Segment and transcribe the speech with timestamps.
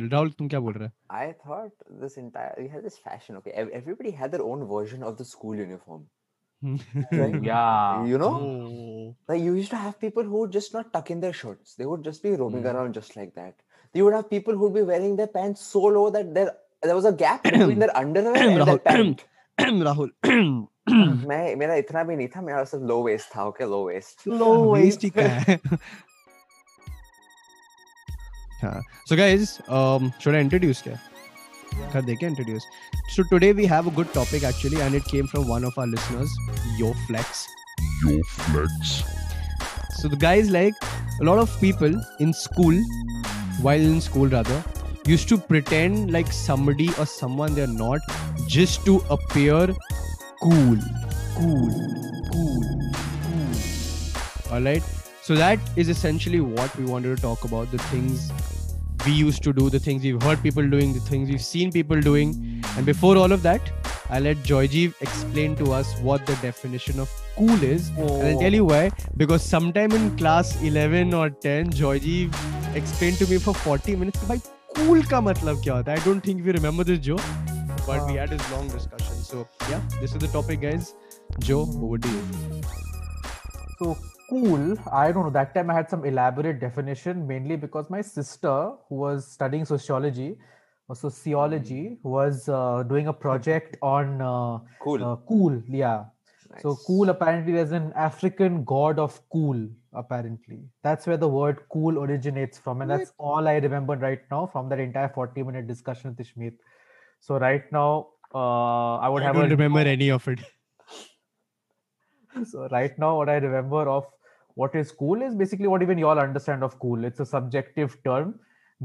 [0.00, 0.88] राहुल तुम क्या बोल रहे?
[0.88, 5.02] हो I thought this entire you have this fashion okay everybody had their own version
[5.02, 6.06] of the school uniform
[7.46, 8.30] yeah you know
[9.30, 12.26] like used to have people who just not tuck in their shirts they would just
[12.26, 13.54] be roaming around just like that
[13.94, 16.48] they would have people who be wearing their pants so low that there
[16.82, 19.20] there was a gap between their underwear and
[19.78, 20.12] Rahul Rahul
[21.28, 24.54] मैं मेरा इतना भी नहीं था मेरा सिर्फ़ low waist था okay low waist low
[24.74, 25.56] waist ही का
[28.63, 32.65] हाँ so guys um should I introduce क्या कर दे क्या introduce
[33.15, 35.87] so today we have a good topic actually and it came from one of our
[35.95, 36.35] listeners
[36.79, 37.45] Yo Flex
[38.03, 39.03] Yo flex.
[39.97, 40.73] So the guys like
[41.21, 42.75] a lot of people in school,
[43.61, 44.63] while in school rather,
[45.05, 47.99] used to pretend like somebody or someone they're not
[48.45, 49.67] just to appear
[50.41, 50.77] cool,
[51.35, 51.71] cool,
[52.31, 52.63] cool,
[53.23, 54.53] cool.
[54.53, 54.83] Alright?
[55.22, 58.32] so that is essentially what we wanted to talk about the things
[59.06, 62.00] we used to do, the things we've heard people doing, the things we've seen people
[62.00, 62.64] doing.
[62.76, 63.60] And before all of that,
[64.10, 67.88] I'll let Joyjeev explain to us what the definition of cool is.
[67.90, 68.40] And I'll oh.
[68.40, 68.90] tell you why.
[69.16, 72.34] Because sometime in class 11 or 10, Joyjeev
[72.74, 74.40] explained to me for 40 minutes, "Bhai,
[74.74, 75.92] cool ka matlab kya hota?
[75.92, 77.20] I don't think we remember this, Joe.
[77.86, 79.22] But we had this long discussion.
[79.30, 80.94] So, yeah, this is the topic, guys.
[81.50, 82.62] Joe, over to you.
[83.78, 83.96] So
[84.32, 84.78] cool.
[84.92, 85.30] I don't know.
[85.30, 90.38] That time I had some elaborate definition, mainly because my sister, who was studying sociology
[90.88, 95.04] or sociology, was uh, doing a project on uh, Cool.
[95.04, 95.62] uh, cool.
[95.68, 96.04] Yeah.
[96.60, 99.68] So cool apparently there's an African god of cool.
[99.94, 104.46] Apparently, that's where the word cool originates from, and that's all I remember right now
[104.46, 106.54] from that entire 40 minute discussion with Ishmeet.
[107.20, 110.40] So right now, uh, I would I have don't a remember any of it.
[112.44, 114.06] so right now, what I remember of
[114.54, 117.04] what is cool is basically what even you all understand of cool.
[117.04, 118.38] It's a subjective term,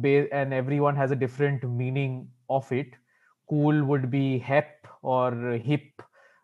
[0.03, 2.93] and everyone has a different meaning of it.
[3.49, 6.01] Cool would be hep or hip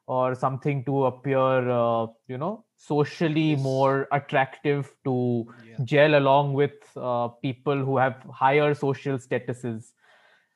[0.08, 5.48] or something to appear, uh, you know, socially more attractive to
[5.86, 9.92] gel along with uh, people who have higher social statuses.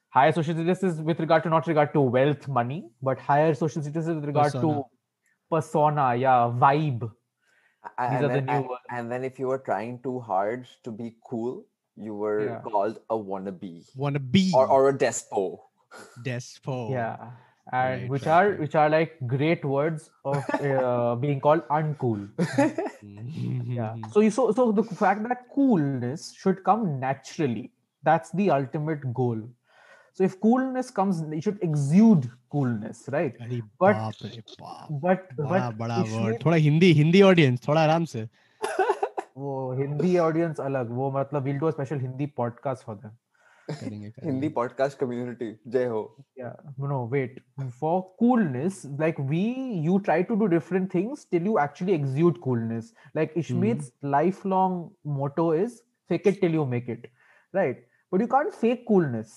[0.09, 4.15] Higher social statuses with regard to not regard to wealth, money, but higher social statuses
[4.15, 4.73] with regard Persona.
[4.73, 4.83] to
[5.49, 7.09] persona, yeah, vibe.
[7.83, 8.85] A- These and are the then, new and, ones.
[8.89, 11.65] and then if you were trying too hard to be cool,
[11.95, 12.61] you were Yeah.
[12.61, 14.19] called a wannabe Wanna
[14.53, 15.59] or, or a despo.
[16.23, 16.91] despo.
[16.91, 17.31] Yeah,
[17.71, 18.59] and Right, which right, are right.
[18.59, 22.27] which are like great words of uh, being called uncool.
[23.01, 23.95] Yeah.
[24.11, 27.71] So you so so the fact that coolness should come naturally.
[28.03, 29.41] That's the ultimate goal
[30.18, 33.36] So if coolness comes, you should exude coolness, right?
[33.42, 37.66] अरे But- बाप रे बाप But बड़ा but बड़ा इसमें word थोड़ा Hindi Hindi audience
[37.68, 38.28] थोड़ा आराम से
[39.38, 43.12] वो हिंदी ऑडियंस अलग वो मतलब we'll do a special Hindi podcast for them.
[43.70, 45.48] करेंगे Hindi करेंगे podcast community.
[45.74, 46.00] Jai ho.
[46.40, 47.38] yeah no wait
[47.82, 49.42] for coolness like we
[49.86, 54.76] you try to do different things till you actually exude coolness like ishmeet's lifelong
[55.20, 55.78] motto is
[56.12, 57.06] fake it till you make it
[57.60, 59.36] right but you can't fake coolness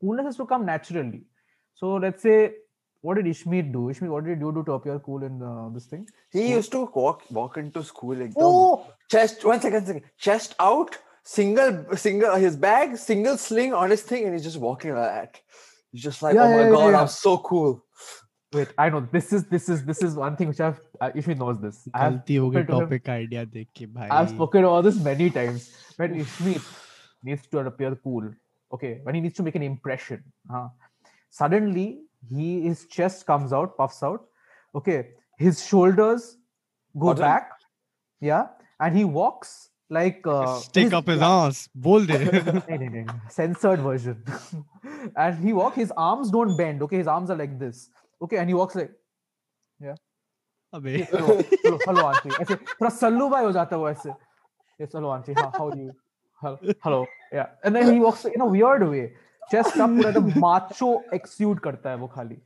[0.00, 1.24] coolness has to come naturally.
[1.74, 2.54] So let's say,
[3.00, 3.90] what did Ishmeet do?
[3.90, 6.06] Ishmeet, what did you do to appear cool in uh, this thing?
[6.30, 6.56] He school?
[6.56, 11.96] used to walk walk into school like oh chest one second second chest out single
[11.96, 15.40] single his bag single sling on his thing and he's just walking like that.
[15.92, 17.00] He's just like yeah, oh my yeah, god yeah.
[17.02, 17.84] I'm so cool.
[18.52, 21.38] Wait, I know this is this is this is one thing which I've uh, Ishmi
[21.38, 21.86] knows this.
[21.94, 23.14] I've topic him.
[23.14, 24.08] idea dekhi, bhai.
[24.10, 25.70] I've spoken all this many times.
[25.98, 26.62] But Ishmeet
[27.22, 28.30] needs to appear cool
[28.71, 30.69] okay, when he needs to make an impression, huh?
[31.29, 31.85] suddenly
[32.29, 34.25] he his chest comes out, puffs out,
[34.75, 34.97] okay,
[35.37, 36.37] his shoulders
[36.97, 37.23] go Pardon?
[37.25, 37.51] back,
[38.21, 38.47] yeah,
[38.79, 42.75] and he walks like uh, stick his- up his yeah, ass बोल दे no, no,
[42.77, 44.23] no, no, censored version,
[45.15, 45.75] and he walk.
[45.75, 47.89] His arms don't bend, okay, his arms are like this,
[48.21, 48.91] okay, and he walks like.
[50.75, 54.13] अबे hello hello hello aunty ऐसे थोड़ा सल्लू भाई हो जाता है वो ऐसे
[54.81, 55.91] yes hello auntie how, how are you
[56.42, 57.04] hello
[57.34, 59.06] yeah and then he walks in a weird way
[59.42, 62.36] chest up पूरा एकदम माचो एक्सक्यूट करता है वो खाली।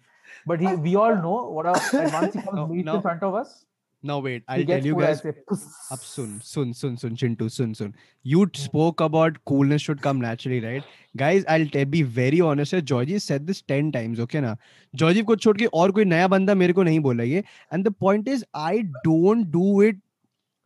[0.49, 3.65] But he we all know what a once he comes in front of us
[4.05, 7.93] now wait I tell you guys अब सुन सुन सुन सुन चिंटू सुन सुन।
[8.25, 10.85] You spoke about coolness should come naturally right
[11.17, 14.57] guys I will be very honest Georgie said this 10 times okay ना?
[14.95, 17.93] Georgie को छोड़ के और कोई नया बंदा मेरे को नहीं बोला ये। And the
[18.01, 20.01] point is I don't do it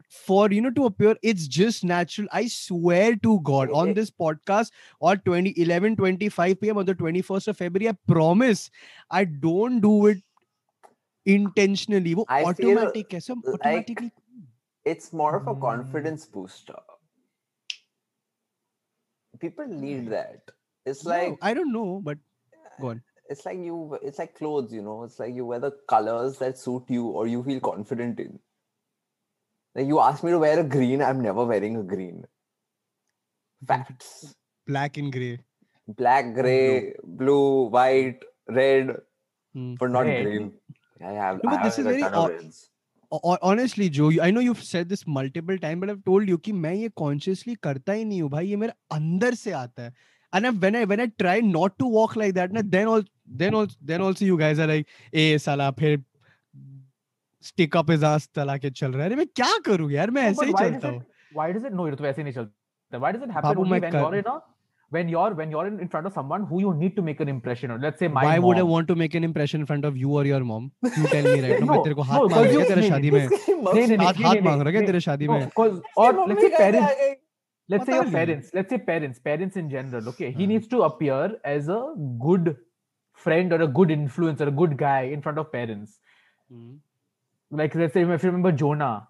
[0.09, 2.29] for you know to appear it's just natural.
[2.33, 4.71] I swear to god on this podcast
[5.01, 8.71] or 20 11 25 pm on the 21st of february i promise
[9.11, 10.19] i don't do it
[11.25, 12.15] intentionally.
[12.15, 14.13] wo I automatic hai, sir, automatically
[14.85, 15.61] it's more of a hmm.
[15.61, 16.79] confidence booster.
[19.41, 20.51] People need that.
[20.87, 22.17] It's like no, i don't know but
[22.55, 23.03] uh, go on.
[23.29, 26.57] it's like you it's like clothes you know it's like you wear the colors that
[26.57, 28.39] suit you or you feel confident in.
[29.77, 32.25] Like you ask me to wear a green i'm never wearing a green
[33.73, 34.35] facts
[34.67, 35.39] Black and gray.
[35.99, 38.25] black gray blue blue, white
[38.61, 38.89] red
[39.55, 39.75] Hmm.
[39.83, 40.23] but not Red.
[40.23, 40.49] green
[41.11, 42.51] i have No, I but this have is a very
[43.13, 46.53] o- honestly जो I know you've said this multiple times but I've told you कि
[46.65, 49.93] मैं ये consciously करता ही नहीं हूँ भाई ये मेरे अंदर से आता है
[50.37, 53.05] and I, when I when I try not to walk like that ना then all
[53.43, 55.97] then also then also you guys are like ए साला फिर
[57.53, 60.23] stick up his ass चला के चल रहा है अरे मैं क्या करूँ यार मैं
[60.33, 61.01] ऐसे ही चलता हूँ
[61.39, 63.81] why does it no तो वैसे नहीं चलता why does it happen Babu, only मैं
[63.81, 64.37] when कर- you're in a
[64.97, 67.31] when you're when you're in, in front of someone who you need to make an
[67.31, 68.45] impression on let's say my why mom.
[68.49, 71.07] would I want to make an impression in front of you or your mom you
[71.15, 73.19] tell me right now मैं No, तेरे को no, हाथ मांग रहा तेरे शादी में
[73.21, 75.39] नहीं, नहीं, हाथ नहीं, हाथ नहीं, मांग रहा क्या तेरे शादी में
[76.05, 76.95] or let's say parents
[77.75, 80.51] let's say your parents let's say parents parents in general okay he हाँ.
[80.53, 81.21] needs to appear
[81.57, 81.81] as a
[82.27, 82.51] good
[83.27, 85.99] friend or a good influence or a good guy in front of parents
[87.62, 89.08] like let's say if you remember jonah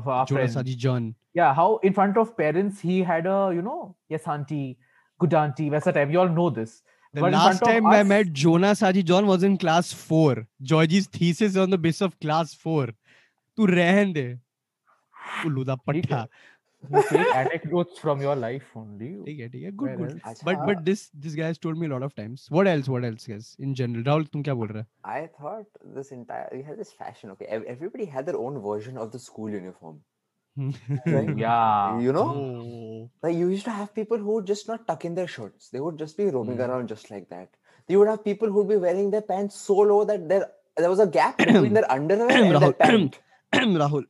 [0.00, 1.04] of our Jonas friend Haji John
[1.40, 3.78] yeah how in front of parents he had a you know
[4.14, 4.76] yes auntie
[5.24, 6.74] good auntie वैसा type you all know this
[7.16, 9.52] The But in last front of time I us- met Jonas Haji John was in
[9.64, 10.30] class four.
[10.70, 12.86] Georgie's thesis on the basis of class four.
[13.58, 14.24] तू रहन दे
[15.46, 16.26] उल्लू दा ठीक पट्टा है।
[16.94, 20.64] you take anecdotes from your life only ठीक है ठीक है good good Whereas- but
[20.70, 23.28] but this this guy has told me a lot of times what else what else
[23.34, 24.84] guys in general Rahul तुम क्या बोल रहे
[25.20, 27.32] I thought this entire we had this fashion.
[27.36, 29.96] Okay, ev- everybody had their own version of the school uniform.
[30.56, 31.30] Right?
[31.44, 35.04] yeah You know, oh like you used to have people who would just not tuck
[35.10, 35.70] in their shirts.
[35.76, 36.66] They would just be roaming Hmm.
[36.68, 37.48] around just like that.
[37.94, 40.44] You would have people who would be wearing their pants so low that there
[40.84, 43.18] there was a gap between their underwear and their Rahul pant.
[43.82, 44.06] Rahul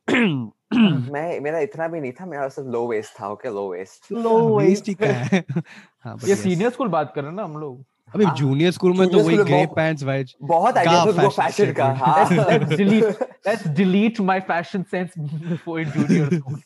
[1.13, 4.57] मैं मेरा इतना भी नहीं था मेरा सब low waist था okay low waist low
[4.59, 5.43] waist ठीक है
[6.03, 7.85] हाँ, ये सीनियर स्कूल बात कर रहे हैं ना हम लोग।
[8.15, 11.71] अबे हाँ, जूनियर स्कूल में तो वही ग्रे पैंट्स वाइज बहुत आइडिया था वो फ़ैशन
[11.73, 13.03] का हाँ। Let's delete
[13.47, 16.59] let's delete my fashion sense before in junior school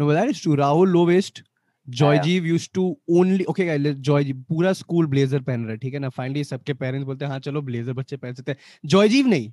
[0.00, 1.42] no but that is true Rahul low waist
[1.88, 6.08] Joyjeev use to only okay Joyjeev पूरा school blazer पहन रहा है ठीक है ना?
[6.08, 8.58] फाइनली सबके पेरेंट्स बोलते हैं हाँ चलो ब्लेजर बच्चे पहन सकते हैं.
[8.84, 9.52] जॉयजीव नहीं।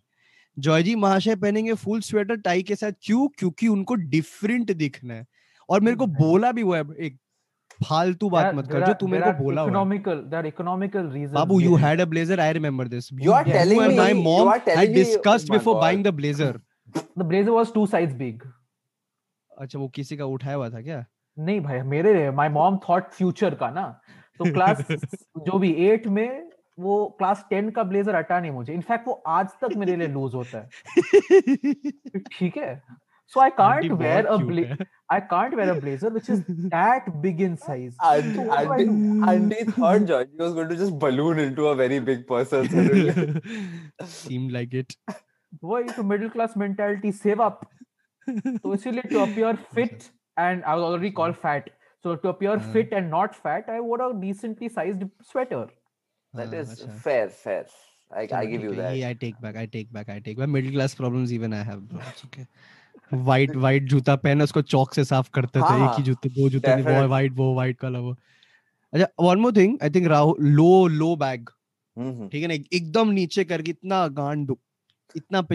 [0.59, 3.27] जॉय जी महाशय पहनेंगे फुल स्वेटर टाई के साथ क्यों?
[3.27, 5.25] क्योंकि उनको डिफरेंट दिखना है।
[5.69, 7.17] और मेरे को बोला भी वो है एक
[7.83, 11.75] फालतू बात मत कर जो तू मेरे को बोला economical that economical reason babu you
[11.75, 15.75] had a blazer I remember this you are telling me my mom had discussed before
[15.75, 16.59] buying the blazer
[17.17, 18.41] the blazer was two size big
[19.57, 21.05] अच्छा वो किसी का उठाया हुआ था क्या?
[21.37, 24.01] नहीं भाई मेरे माय मॉम थॉट फ्यूचर का ना।
[24.39, 24.85] तो क्लास
[25.37, 26.48] जो भी 8 में
[26.85, 30.35] वो क्लास टेन का ब्लेजर हटा नहीं मुझे इनफैक्ट वो आज तक मेरे लिए लूज
[30.35, 30.67] होता है
[32.37, 32.73] ठीक है
[33.33, 34.85] So I can't wear a bla-
[35.15, 36.39] I can't wear a blazer which is
[36.69, 37.99] that big in size.
[38.11, 38.85] Andy, so Andy,
[39.33, 42.71] Andy thought George was going to just balloon into a very big person.
[44.13, 44.95] Seemed like it.
[45.67, 47.61] Boy, to middle class mentality, save up.
[48.31, 50.09] So इसीलिए to appear fit
[50.47, 51.69] and I was already called fat.
[52.03, 55.63] So to appear fit and not fat, I wore a decently sized sweater.
[56.33, 56.93] that हाँ, is achha.
[57.01, 57.65] fair fair.
[58.11, 58.95] I, I give you that.
[58.97, 60.49] yeah, i take back i take back i take back.
[60.49, 61.99] Middle class problems even i have bro.
[62.09, 62.47] it's okay
[63.13, 66.49] white white जूता पहन उसको चौक से साफ़ करते थे एक ही हाँ, जूते दो
[66.49, 68.15] जूते नहीं वो वाइट वो वाइट कलर वो।
[68.93, 71.49] अच्छा one more thing I think Rahul low low bag
[72.31, 74.59] ठीक है ना एकदम नीचे कर इतना गांड दुख
[75.15, 75.47] इतना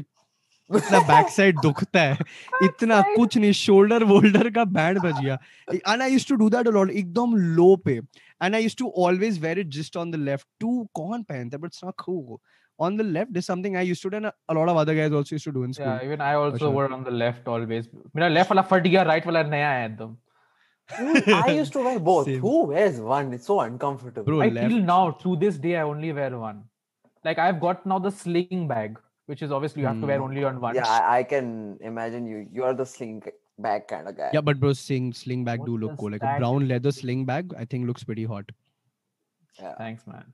[0.77, 2.19] इतना बैक साइड दुखता है
[2.63, 5.39] इतना कुछ नहीं शोल्डर वोल्डर का बैंड बज गया।
[5.89, 8.01] I used to do that a lot एकदम लो पे।
[8.44, 10.72] And I used to always wear it just on the left to
[11.02, 12.38] कौन पहनता है but it's not cool
[12.88, 15.16] on the left is something I used to do and a lot of other guys
[15.18, 15.88] also used to do in school.
[15.88, 16.70] Yeah, even I also sure.
[16.76, 17.88] were on the left always.
[18.16, 20.16] मेरा left वाला फट गया, right वाला नया है एकदम.
[21.40, 22.30] I used to wear both.
[22.30, 22.40] Same.
[22.46, 23.34] Who wears one?
[23.38, 24.26] It's so uncomfortable.
[24.30, 24.70] Bro, I left.
[24.70, 26.64] till now, to this day, I only wear one.
[27.30, 28.98] Like I've got now the sling bag,
[29.34, 30.30] which is obviously you have to wear Hmm.
[30.30, 30.80] only on one.
[30.82, 31.52] Yeah, I, I can
[31.92, 32.46] imagine you.
[32.60, 33.22] You are the sling
[33.59, 34.31] back kind of guy.
[34.33, 36.11] Yeah, but bro, sling sling bag do look cool.
[36.11, 38.51] Like a brown leather sling bag, I think looks pretty hot.
[39.59, 39.75] Yeah.
[39.77, 40.33] Thanks, man.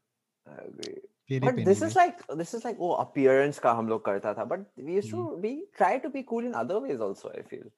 [0.49, 1.41] I agree.
[1.41, 4.47] But this is like this is like oh appearance ka hum log karta tha.
[4.47, 5.17] But we used hmm.
[5.17, 7.31] to be try to be cool in other ways also.
[7.31, 7.71] I feel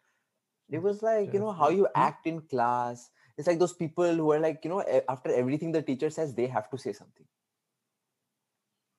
[0.70, 3.10] it was like you know how you act in class.
[3.36, 6.46] It's like those people who are like you know after everything the teacher says they
[6.46, 7.26] have to say something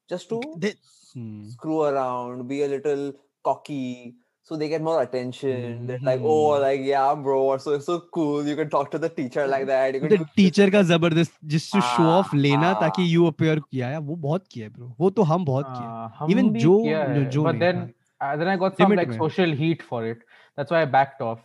[0.10, 0.76] just to they,
[1.14, 1.50] hmm.
[1.50, 4.16] screw around, be a little cocky,
[4.50, 5.88] so they get more attention.
[5.90, 6.32] They're like, Mhm.
[6.36, 8.48] oh, like yeah, bro, so so cool.
[8.52, 9.96] You can talk to the teacher like that.
[9.98, 13.10] You can the do teacher का ज़बरदस्त जिस to show off हाँ, लेना ताकि हाँ।
[13.12, 16.30] You appear किया है वो बहुत किया है ब्रो वो तो हम बहुत किया Uh,
[16.36, 17.82] Even भी जो- जो- but then
[18.26, 20.26] uh, then I got some Limit like social heat for it.
[20.58, 21.40] That's why I backed off.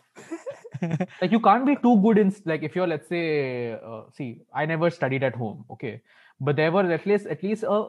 [1.23, 3.23] like you can't be too good in like if you're let's say
[3.73, 4.26] uh, see
[4.62, 5.93] i never studied at home okay
[6.49, 7.87] but there were at least at least a uh,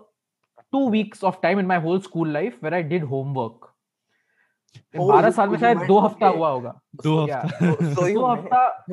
[0.75, 3.68] two weeks of time in my whole school life where i did homework Oh,
[4.97, 7.69] बारह साल में शायद दो हफ़्ता हुआ होगा दो हफ़्ता
[8.03, 8.85] दो हफ़्ता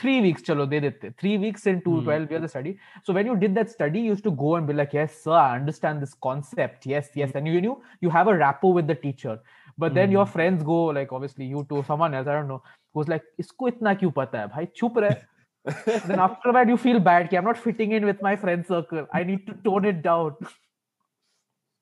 [0.00, 2.40] three weeks chalo they did three weeks in 212 mm.
[2.40, 4.94] the study so when you did that study you used to go and be like
[4.98, 7.38] yes sir i understand this concept yes yes hmm.
[7.38, 9.40] and you knew you have a rapport with the teacher
[9.78, 9.94] but hmm.
[9.94, 12.62] then your friends go like obviously you to someone else i don't know
[12.94, 15.20] who's like isko itna kyun pata hai bhai chup raha
[15.86, 17.26] then after that you feel bad.
[17.26, 19.06] Okay, i'm not fitting in with my friend circle.
[19.12, 20.36] I need to tone it down.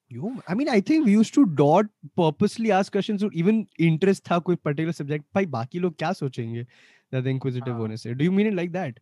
[0.09, 4.25] You i mean i think we used to dot purposely ask questions or even interest
[4.25, 5.25] tha koi particular subject.
[5.33, 6.67] By baki log kya sochenge
[7.11, 7.77] that inquisitive ah.
[7.77, 9.01] uh, bonus do you mean it like that?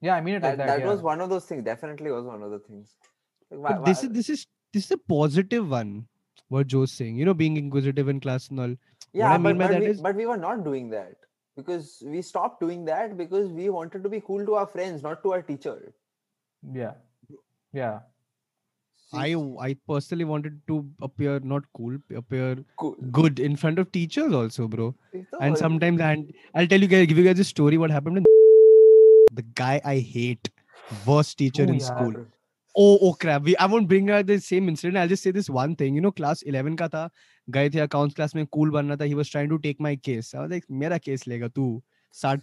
[0.00, 0.90] Yeah i mean it that, like that, that yeah.
[0.90, 1.64] was one of those things.
[1.64, 2.96] Definitely was one of the things.
[3.48, 6.06] Why, this is this is this is a positive one
[6.48, 7.16] what joe's saying.
[7.16, 8.76] You know being inquisitive in class and all.
[9.12, 11.27] Yeah but, I mean but, we, is, but we were not doing that
[11.58, 15.22] because we stopped doing that because we wanted to be cool to our friends, not
[15.24, 15.76] to our teacher.
[16.74, 16.94] yeah
[17.72, 18.00] yeah
[19.12, 22.94] I I personally wanted to appear not cool, appear cool.
[23.10, 24.94] good in front of teachers also, bro.
[25.40, 27.78] And sometimes, and I'll tell you guys, give you guys a story.
[27.78, 28.18] What happened?
[28.18, 28.24] In
[29.32, 30.50] the guy I hate,
[31.06, 31.86] worst teacher Oh, in yeah.
[31.86, 32.14] school.
[32.80, 33.42] Oh, oh crap.
[33.42, 34.98] We, I won't bring out the same incident.
[34.98, 35.96] I'll just say this one thing.
[35.96, 37.10] You know, class 11 का था
[37.50, 39.08] गए थे accounts class में cool बनना था.
[39.08, 40.34] He was trying to take my case.
[40.34, 41.82] I was like, मेरा case लेगा तू.
[42.12, 42.42] Start.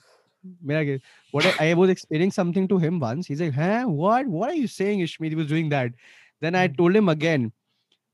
[0.65, 1.01] मेरा case.
[1.31, 3.27] What I, I was explaining something to him once.
[3.27, 3.83] He's like, huh?
[3.85, 4.27] What?
[4.27, 5.29] What are you saying, Ishmeet?
[5.29, 5.91] He was doing that.
[6.41, 6.73] Then I Hmm.
[6.81, 7.51] told him again.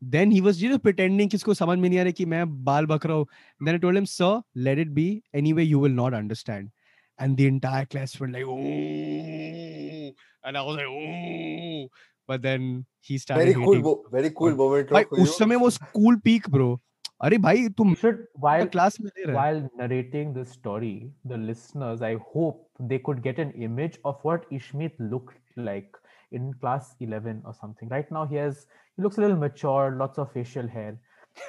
[0.01, 2.45] Then he was you know pretending कि इसको समझ में नहीं आ रहा कि मैं
[2.63, 3.27] बाल बक रहा हूँ.
[3.65, 5.23] Then I told him, sir, let it be.
[5.33, 6.71] Anyway, you will not understand.
[7.19, 10.13] And the entire class went like, oh.
[10.43, 11.89] And I was like, oh.
[12.27, 16.19] but then he started very cool bo- very cool moment भाई उस समय वो school
[16.27, 16.77] peak bro.
[17.23, 20.93] अरे भाई तुम should while class में ले रहे। while narrating this story
[21.31, 25.99] the listeners I hope they could get an image of what Ishmeet looked like
[26.31, 27.89] in class 11 or something.
[27.89, 30.97] Right now he has he looks a little mature lots of facial hair.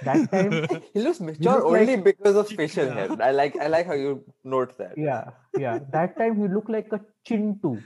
[0.02, 0.52] That time
[0.94, 2.94] he looks mature he only like, because of facial yeah.
[2.94, 3.16] hair.
[3.20, 4.14] I like i like how you
[4.44, 4.98] note that.
[4.98, 5.30] Yeah
[5.66, 5.78] yeah.
[5.98, 7.00] That time he looked like a
[7.30, 7.82] chintu.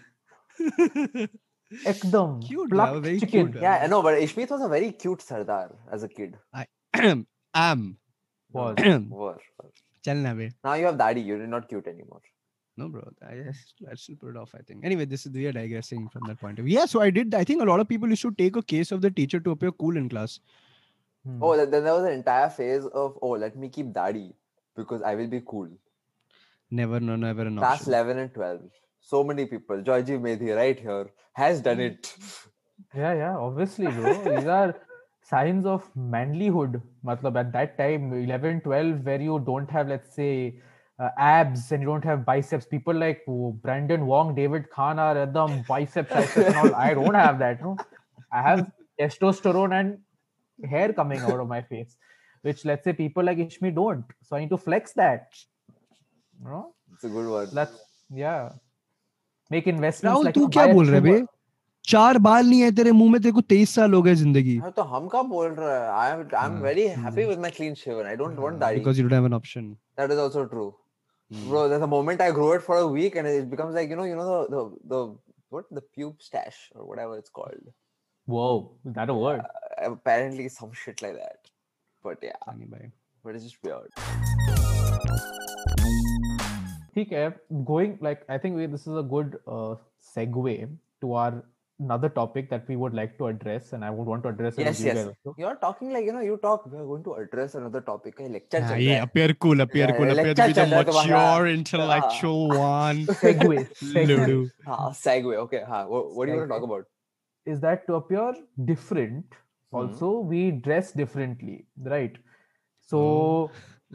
[1.72, 2.40] Ekdam.
[2.46, 3.52] Cute, yeah, very chicken.
[3.52, 6.36] Cute, yeah, no, but Ishmeet was a very cute Sardar as a kid.
[6.54, 6.66] I
[7.54, 7.96] am.
[8.52, 8.76] Was.
[9.08, 9.40] was.
[10.04, 10.50] Chalna bhai.
[10.62, 11.20] Now you have daddy.
[11.20, 12.20] You're not cute anymore.
[12.76, 13.02] No, bro.
[13.26, 14.54] I just I still put it off.
[14.54, 14.84] I think.
[14.84, 16.74] Anyway, this is we are digressing from that point of view.
[16.74, 17.34] Yeah, so I did.
[17.34, 19.50] I think a lot of people used to take a case of the teacher to
[19.50, 20.38] appear cool in class.
[21.24, 21.42] Hmm.
[21.42, 24.34] Oh, then there was an entire phase of oh, let me keep daddy
[24.76, 25.68] because I will be cool.
[26.70, 28.60] Never, no, never an Class eleven and twelve
[29.12, 29.82] so many people.
[29.82, 32.14] Joyji Medhi, right here, has done it.
[32.94, 34.12] Yeah, yeah, obviously, bro.
[34.22, 34.74] These are
[35.22, 36.80] signs of manlyhood.
[37.04, 40.60] Matlab, at that time, 11, 12, where you don't have, let's say,
[40.98, 42.66] uh, abs and you don't have biceps.
[42.66, 46.74] People like oh, Brandon Wong, David Khan are at the biceps, biceps and all.
[46.74, 47.62] I don't have that.
[47.62, 47.76] No,
[48.32, 48.70] I have
[49.00, 51.96] testosterone and hair coming out of my face,
[52.42, 54.04] which let's say people like Ishmi don't.
[54.22, 55.28] So I need to flex that.
[56.40, 56.74] You know?
[56.92, 57.48] It's a good one.
[57.52, 57.78] That's,
[58.10, 58.50] yeah.
[59.52, 60.04] Make investments.
[60.04, 61.24] Rahul like तू क्या बोल रहा है बे.
[61.88, 64.70] चार बाल नहीं है तेरे मुँह में तेरे को तेईस साल हो गए ज़िंदगी हाँ,
[64.76, 65.90] तो हम कब बोल रहे हैं?
[65.90, 68.06] हाँ, हम्म। with my clean shaven.
[68.06, 68.78] I don't want daddy.
[68.78, 70.74] because you don't have an option That is also true.
[71.30, 71.48] Hmm.
[71.48, 73.96] Bro, there's a moment I grow it for a week and it becomes like, you
[73.96, 75.00] know, you know the the, the
[75.50, 77.72] what the pube stash or whatever it's called.
[78.28, 79.40] Whoa, is that a word?
[79.40, 81.50] Uh, apparently some shit like that.
[82.04, 82.90] But yeah, Funny bhai.
[83.24, 83.90] but it's just weird.
[86.95, 87.25] ठीक है
[87.71, 89.73] going like i think we, this is a good uh,
[90.13, 90.53] segue
[91.05, 91.41] to our
[91.83, 94.65] another topic that we would like to address and i would want to address it
[94.65, 94.97] Yes, with you yes.
[94.97, 95.33] guys also.
[95.43, 98.19] You're talking like, you know, you talk, we're going to address another topic.
[98.23, 99.07] Hey, lecture हाँ, चल ये रहा है.
[99.07, 101.23] appear cool appear Yeah, cool yeah, appear to be lecture the चल रहा है तुम्हारा.
[101.23, 103.57] mature intellectual one segue
[103.93, 104.37] segue Ludu.
[104.67, 105.33] हाँ, segue.
[105.45, 105.63] Okay.
[105.71, 106.71] हाँ, what, what do you want to talk Segue.
[106.71, 106.89] about?
[107.55, 108.27] is that to appear
[108.71, 109.79] different Mhm.
[109.79, 111.55] also we dress differently
[111.95, 112.17] right
[112.91, 112.99] so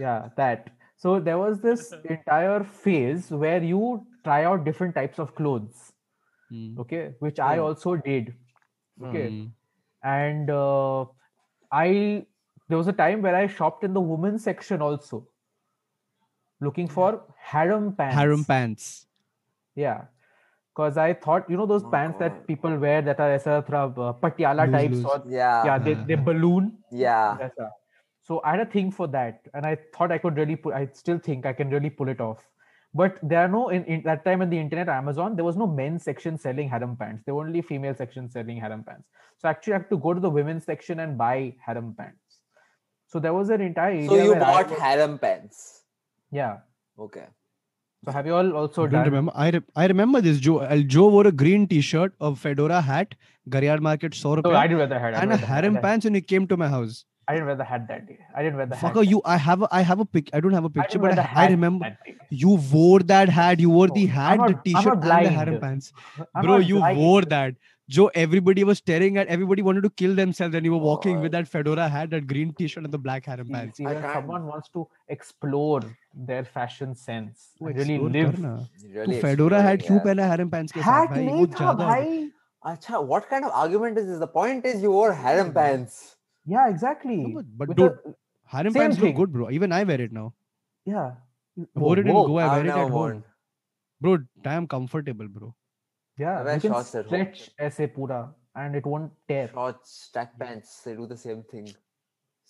[0.04, 0.66] yeah that
[1.01, 5.93] So there was this entire phase where you try out different types of clothes,
[6.53, 6.77] mm.
[6.77, 7.39] okay, which.
[7.39, 7.63] I hmm.
[7.63, 8.35] also did,
[9.03, 9.49] okay, mm.
[10.03, 11.05] and uh,
[11.71, 12.27] I
[12.69, 15.27] there was a time where I shopped in the women's section also,
[16.59, 18.15] looking for harem pants.
[18.15, 19.07] Harem pants.
[19.73, 20.01] Yeah,
[20.69, 22.29] because I thought you know those oh, pants God.
[22.29, 25.05] that people wear that are aisa uh, patiala types type.
[25.05, 27.49] Or, yeah yeah they, they balloon yeah.
[28.23, 30.73] So I had a thing for that, and I thought I could really put.
[30.73, 32.43] I still think I can really pull it off.
[32.93, 35.65] But there are no in, in that time in the internet Amazon there was no
[35.65, 37.23] men's section selling harem pants.
[37.25, 39.07] There were only female section selling harem pants.
[39.37, 42.39] So actually I had to go to the women's section and buy harem pants.
[43.07, 45.83] So there was an entire area So you where bought was- harem pants.
[46.31, 46.57] yeah.
[46.99, 47.25] Okay.
[48.05, 49.31] So have you all also I don't done remember.
[49.35, 50.39] I, re- I remember this.
[50.39, 53.15] Joe uh, Joe wore a green T-shirt, a fedora hat,
[53.49, 55.13] Garyard Market 100 So I didn't wear the hat.
[55.13, 57.05] I and a wear the hat harem pants, and he came to my house.
[57.30, 58.18] I didn't wear the hat that day.
[58.36, 58.84] I didn't wear the hat.
[58.94, 59.20] Fucker, that you.
[59.24, 59.68] I have a.
[59.72, 60.28] I have a pic.
[60.32, 60.80] I don't have a day.
[60.80, 62.16] I picture, didn't wear but the I, I hat remember that day.
[62.42, 63.58] you wore that hat.
[63.64, 65.28] You wore the No, hat, I'm the not- I'm T-shirt, not and the blind.
[65.38, 65.92] harem pants.
[66.34, 66.98] I'm Bro, not you blind.
[66.98, 67.56] wore that.
[67.96, 69.26] Joe, everybody was staring at.
[69.38, 71.38] Everybody wanted to kill themselves, and you were walking with God.
[71.40, 73.76] that fedora hat, that green T-shirt, and the black harem See, pants.
[73.78, 74.86] see, I when can't- someone wants to
[75.16, 75.80] explore
[76.30, 78.32] their fashion sense, तो and really explore live.
[78.32, 78.54] करना।
[78.96, 81.46] Really तू fedora hat क्यों exploring, पहना harem pants के साथ Hat भाई नहीं वो
[81.46, 82.18] था ज्यादा भाई.
[82.18, 82.74] yeah.
[82.74, 84.18] Acha, what kind of argument is this?
[84.26, 86.02] The point is you wore harem pants.
[86.46, 87.16] Yeah, exactly.
[87.16, 88.14] No, but- but With dude, a-
[88.56, 89.06] harem Same pants thing.
[89.06, 90.26] look good bro even I wear it now
[90.84, 91.14] yeah.
[91.58, 93.12] I wore it in Whoa, Goa I I've wear it never at worn.
[93.14, 93.24] home
[94.00, 95.54] bro damn comfortable bro
[96.18, 97.08] Yeah, I wear you can shorts at home.
[97.08, 98.20] stretch ऐसे पूरा
[98.62, 99.48] and it won't tear.
[99.54, 101.66] Shorts, track pants, they do the same thing.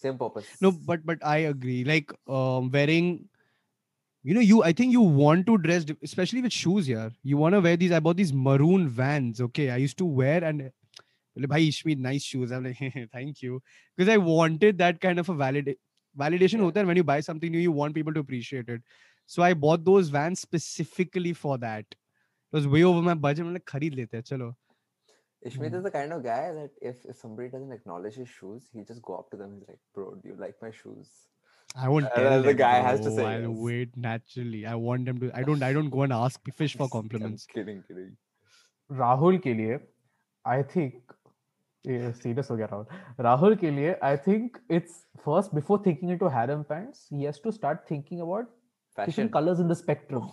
[0.02, 0.50] Same purpose.
[0.66, 3.08] no but but I agree like um wearing
[4.30, 7.38] you know you I think you want to dress dif- especially with shoes here you
[7.42, 10.62] want to wear these I bought these maroon vans okay I used to wear and
[10.64, 10.74] like,
[11.36, 12.78] bhai Ishmi nice shoes I'm like
[13.12, 13.62] thank you
[13.96, 15.74] because I wanted that kind of a valid
[16.18, 16.66] validation Yeah.
[16.66, 18.82] hota hai, and when you buy something new you want people to appreciate it
[19.26, 23.52] so I bought those vans specifically for that it was way over my budget I'm
[23.52, 24.54] like kharid lete hain, chalo
[25.46, 25.76] Ishmeet Hmm.
[25.76, 29.02] is the kind of guy that if, if somebody doesn't acknowledge his shoes, he just
[29.02, 29.50] go up to them.
[29.58, 31.10] He's like, "Bro, do you like my shoes?"
[31.76, 33.16] I won't And tell then the them, guy has to bro.
[33.16, 33.58] say I'll yes.
[33.66, 34.66] wait naturally.
[34.66, 35.30] I want them to.
[35.34, 35.62] I don't.
[35.62, 37.46] I don't go and ask fish for I'm compliments.
[37.54, 38.16] kidding, kidding.
[38.92, 39.78] Rahul के लिए
[40.46, 41.19] I think ये
[41.87, 42.85] serious हो गया राहुल।
[43.23, 47.51] राहुल के लिए I think it's first before thinking to harem pants he has to
[47.51, 48.49] start thinking about
[48.97, 50.27] fashion colours in the spectrum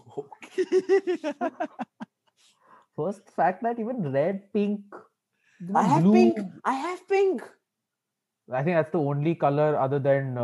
[2.99, 4.95] first fact that even red pink
[5.61, 7.43] I have pink I have pink
[8.49, 10.35] I think that's the only colour other than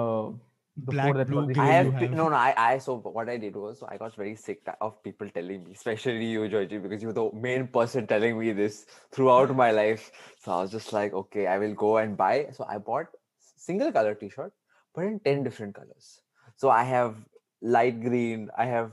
[0.76, 2.10] Black, that blue, grey I have, have.
[2.10, 2.34] no, no.
[2.34, 5.72] I, I so what I did was I got very sick of people telling me,
[5.72, 10.10] especially you, Georgie, because you were the main person telling me this throughout my life.
[10.40, 12.48] So I was just like, okay, I will go and buy.
[12.52, 13.06] So I bought
[13.38, 14.52] single color T-shirt,
[14.94, 16.20] but in ten different colors.
[16.56, 17.16] So I have
[17.62, 18.50] light green.
[18.58, 18.92] I have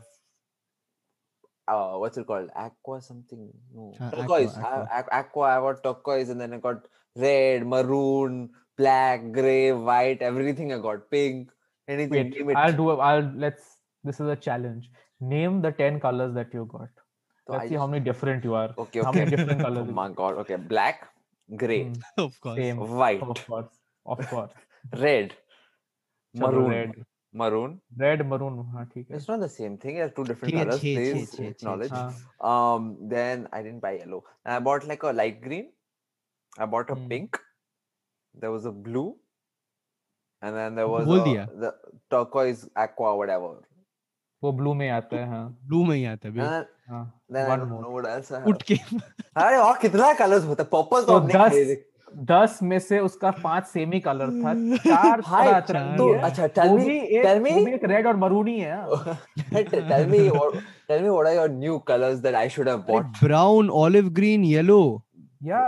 [1.68, 2.50] uh, what's it called?
[2.56, 3.50] Aqua something.
[3.74, 4.58] No, Uh, aqua, turquoise.
[4.58, 5.14] I have aqua.
[5.14, 5.44] aqua.
[5.44, 10.22] I got turquoise, and then I got red, maroon, black, gray, white.
[10.22, 11.50] Everything I got pink.
[11.95, 12.11] Anything.
[12.19, 12.57] wait name it.
[12.61, 13.67] i'll do a, i'll let's
[14.05, 14.91] this is a challenge
[15.33, 16.89] name the 10 colors that you got
[17.49, 19.19] So let's I see how just- many different you are Okay, how okay.
[19.21, 20.41] many different Oh colors you my god.
[20.45, 21.05] Okay, black,
[21.65, 22.57] gray, Hmm, of course.
[22.63, 23.77] same white, of course
[24.15, 24.51] of course
[25.03, 25.37] red,
[26.37, 27.05] Chalo, maroon, red
[27.43, 27.77] maroon.
[28.05, 29.97] red maroon हाँ ठीक है It's not the same thing.
[30.05, 30.85] It's two different Yeah, colors.
[30.85, 31.97] yeah, yeah, Please yeah, yeah, acknowledge.
[31.99, 34.21] हाँ, Um, then I didn't buy yellow.
[34.57, 35.69] I bought like a light green.
[36.59, 37.09] I bought a Hmm.
[37.15, 37.41] pink.
[38.45, 39.07] There was a blue,
[40.44, 41.72] and then there was बोल दिया। The
[42.12, 43.60] turquoise aqua whatever
[44.44, 46.48] वो blue में आता है हाँ। Blue में ही आता है
[46.90, 50.70] हाँ then one don't know what else उठ के। अरे और कितना कलर्स होता है।
[50.72, 51.76] पर्पल तो हमने
[52.30, 55.62] दस में से उसका पाँच सेमी कलर था। चार भाई
[55.98, 58.76] तो अच्छा टेल मी टेल मी एक रेड और मरून ही है
[59.52, 60.20] tell me
[60.88, 64.44] tell me what are your new colours that I should have bought brown olive green
[64.46, 64.82] yellow
[65.44, 65.64] या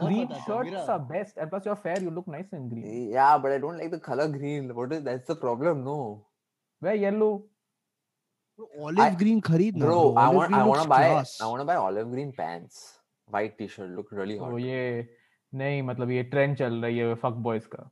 [0.00, 3.52] green, shirts are best and plus you're fair you look nice in green Yeah, but
[3.52, 4.74] I don't like the color green.
[4.74, 5.84] What is that's the problem?
[5.84, 6.26] No,
[6.80, 7.30] wear yellow
[8.78, 9.88] Olive I- green khareed bro.
[9.88, 10.14] bro.
[10.22, 11.40] I want I want to buy class.
[11.40, 12.80] I want to buy olive green pants,
[13.36, 13.90] white t-shirt.
[14.00, 14.52] Look really hot.
[14.52, 14.82] Oh ये
[15.54, 17.90] नहीं मतलब ये trend चल रही है fuck boys का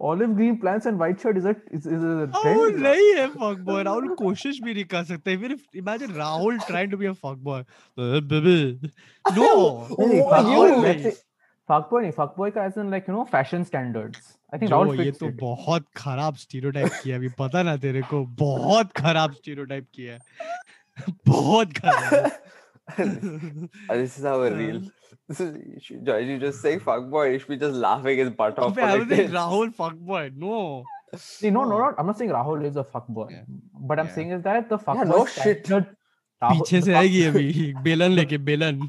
[0.00, 3.82] olive green plants and white shirt is a is a trend नहीं है फक बॉय
[3.82, 5.30] राहुल कोशिश भी नहीं कर सकता.
[5.30, 7.64] Even if imagine Rahul trying to be a fuck boy
[7.98, 8.88] baby
[9.24, 9.48] no
[11.68, 14.36] fuck boy नहीं फक बॉय का age like you know fashion standards
[15.00, 17.28] ये तो बहुत खराब स्टीरियोटाइप किया अभी.
[17.28, 20.18] पता ना तेरे को बहुत खराब स्टीरियोटाइप किया
[21.26, 22.30] बहुत खराब.
[22.97, 24.81] this is our real.
[25.27, 27.23] This is you should- George, you just say fuck boy.
[27.33, 28.73] You should be just laughing his butt off.
[28.73, 29.31] अबे for I like was like this.
[29.31, 30.31] Rahul fuck boy.
[30.35, 30.83] No.
[31.15, 33.43] See, no, no, not, I'm not saying Rahul is a fuck boy, Yeah.
[33.91, 34.13] but I'm Yeah.
[34.15, 35.65] saying is that the fuck Yeah, boy no shit.
[35.65, 35.95] standard-
[36.43, 38.81] Rahul- पीछे the से fuck- आएगी अभी बेलन लेके बेलन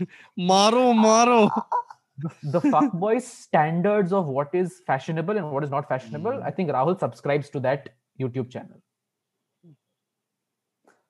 [0.52, 1.40] मारो मारो
[2.24, 6.42] the, the fuck boy standards of what is fashionable and what is not fashionable.
[6.42, 7.88] I think Rahul subscribes to that
[8.24, 8.80] YouTube channel.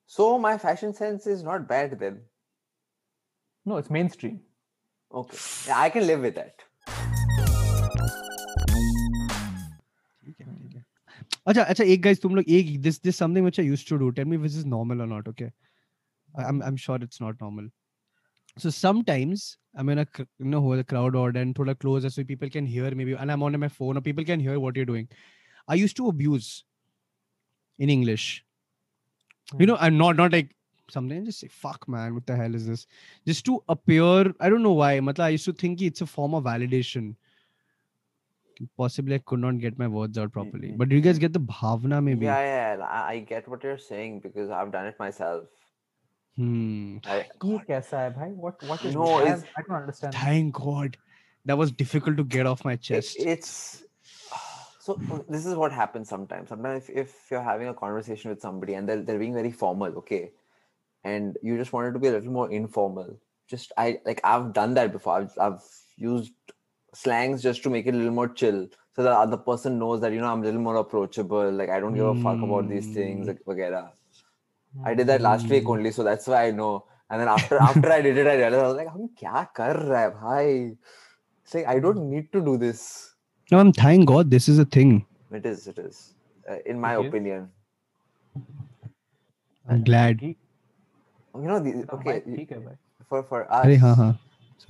[0.07, 2.22] So my fashion sense is not bad then.
[3.66, 4.40] No, it's mainstream.
[5.12, 6.64] Okay, yeah, I can live with that.
[10.24, 10.85] ठीक है ठीक है
[11.46, 14.11] अच्छा अच्छा एक guys तुम लोग एक this this something which I used to do
[14.18, 15.48] tell me if this is normal or not okay
[16.42, 17.68] I- I'm I'm sure it's not normal
[18.64, 19.44] so sometimes
[19.83, 22.66] I'm in a cr- you know whole crowd or and thoda closer so people can
[22.74, 25.09] hear maybe and I'm on my phone or people can hear what you're doing
[25.68, 26.50] I used to abuse
[27.79, 28.27] in English
[29.62, 30.55] you know I'm not not like
[30.91, 32.88] Something and just say, fuck, man, what the hell is this?
[33.25, 34.99] Just to appear, I don't know why.
[34.99, 37.15] Matla, I used to think it's a form of validation.
[38.78, 40.69] Possibly I could not get my words out mm, properly.
[40.69, 41.21] Mm, but do you guys mm.
[41.21, 42.25] get the bhavna maybe?
[42.25, 42.86] Yeah, yeah.
[42.86, 45.45] I get what you're saying because I've done it myself.
[46.36, 46.97] Hmm.
[47.06, 50.13] I, What, what is no, I don't understand.
[50.13, 50.97] Thank God.
[51.45, 53.17] That was difficult to get off my chest.
[53.17, 53.84] It, it's
[54.80, 58.73] so this is what happens sometimes sometimes if, if, you're having a conversation with somebody
[58.73, 60.32] and they're, they're being very formal okay
[61.03, 63.17] and you just wanted to be a little more informal.
[63.47, 65.17] Just i like i've done that before.
[65.21, 65.62] I've, I've
[65.97, 66.33] used
[66.93, 70.12] slangs just to make it a little more chill so the other person knows that
[70.12, 71.51] you know i'm a little more approachable.
[71.51, 72.23] Like i don't give a mm.
[72.23, 73.31] fuck about these things hmm.
[73.47, 73.89] like mm.
[74.83, 75.71] i did that last week hmm.
[75.71, 76.85] only so that's why i know.
[77.09, 78.88] And then after after i did it i realized i was like
[79.21, 80.77] kya kar raha hai bhai?
[81.43, 83.15] It's like i don't need to do this.
[83.51, 85.05] No i'm thank god this is a thing.
[85.31, 86.13] It is it is
[86.49, 87.49] uh, in my opinion.
[89.67, 90.21] I'm glad
[91.36, 92.22] you know the, okay
[93.08, 94.18] for for us Arey,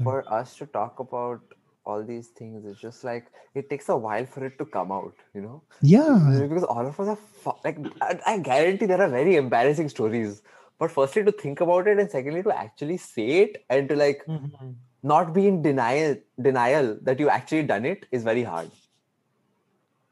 [0.03, 1.41] for us to talk about
[1.85, 5.13] all these things it's just like it takes a while for it to come out
[5.33, 5.61] you know?
[5.81, 6.37] Yeah.
[6.41, 10.41] Because all of us are fu- like I, I guarantee there are very embarrassing stories.
[10.77, 14.23] But firstly to think about it and secondly to actually say it and to like
[14.25, 14.71] mm-hmm.
[15.03, 18.71] not be in denial denial that you actually done it is very hard.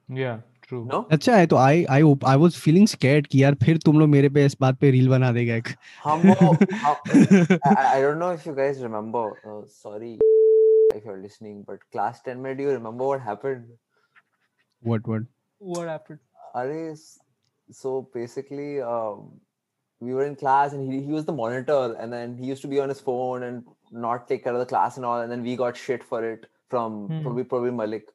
[0.09, 0.39] Yeah.
[0.71, 3.77] True No, अच्छा है तो I I op- I was feeling scared कि यार फिर
[3.77, 5.67] तुम लोग मेरे पे इस बात पे रील बना देगा एक.
[6.03, 6.53] हम वो
[7.75, 9.25] I don't know if you guys remember.
[9.47, 10.17] Uh, sorry
[10.95, 13.65] if you're listening, but class 10 में, what happened?
[14.81, 15.21] What what?
[15.59, 16.19] what happened
[16.53, 16.95] Are
[17.71, 19.39] so basically, um,
[19.99, 22.67] we were in class and he, he was the monitor, and then he used to
[22.67, 25.43] be on his phone and not take care of the class and all, and then
[25.43, 27.21] we got shit for it from Hmm.
[27.21, 28.07] probably probably Malik,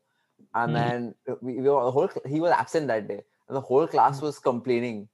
[0.54, 0.74] and Hmm.
[0.74, 3.86] then uh, we, we were the whole he was absent that day, and the whole
[3.86, 5.08] class was complaining.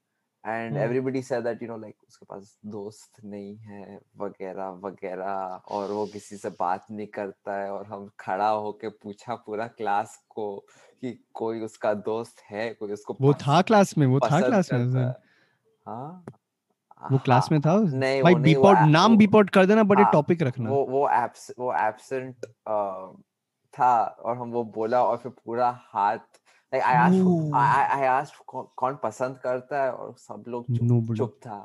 [0.45, 0.83] And Hmm.
[0.83, 6.07] everybody said that you know like उसके पास दोस्त नहीं है वगैरह वगैरह और वो
[6.07, 10.65] किसी से बात नहीं करता है और हम खड़ा होके पूछा पूरा क्लास को
[11.01, 15.01] कि कोई उसका दोस्त है कोई उसको वो था क्लास में वो था क्लास में.
[15.01, 15.17] है।
[15.87, 16.25] हाँ
[17.13, 19.49] वो क्लास हाँ, में था नहीं भाई वो नहीं बीप वो आउट आ- नाम वो-
[19.51, 22.47] कर देना बट हाँ, टॉपिक रखना वो वो एब्स वो एब्सेंट
[23.79, 23.91] था
[24.25, 26.19] और हम वो बोला और फिर पूरा हाथ
[26.75, 31.15] like I asked I I asked कौन पसंद करता है और सब लोग चुप.
[31.17, 31.59] चुप था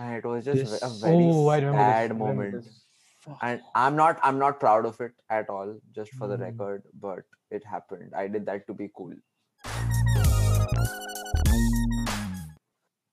[0.00, 2.58] and it was just This- a very oh I remember this, sad I remember moment
[2.58, 2.74] this.
[3.46, 6.42] and i'm not i'm not proud of it at all just for the Mm.
[6.44, 9.16] record but it happened i did that to be cool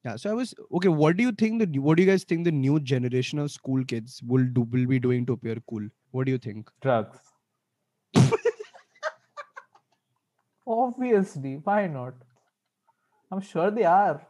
[0.05, 0.89] Yeah, so I was okay.
[1.01, 3.85] What do you think that what do you guys think the new generation of school
[3.91, 5.85] kids will do will be doing to appear cool?
[6.11, 6.71] What do you think?
[6.87, 7.21] drugs
[10.65, 12.13] Obviously, why not?
[13.31, 14.21] I'm sure they are.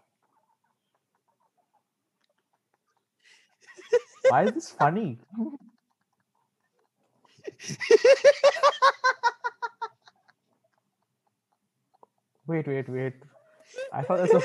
[4.30, 5.19] why is this funny?
[12.48, 13.13] wait, wait, wait.
[13.91, 14.41] I thought that's a